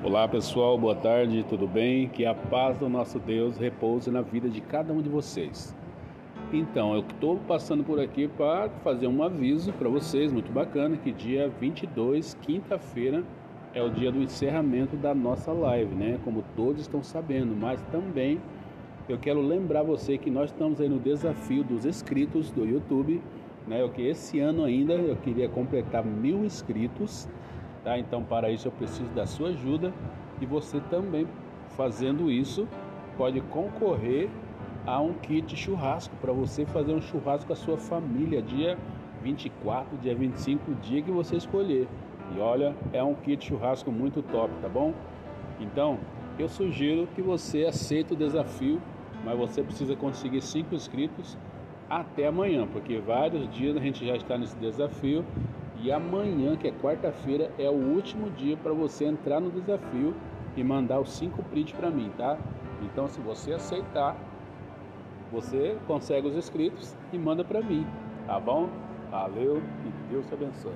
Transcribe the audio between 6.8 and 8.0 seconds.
eu estou passando por